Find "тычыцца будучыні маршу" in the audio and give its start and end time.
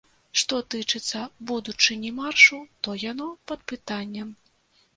0.75-2.59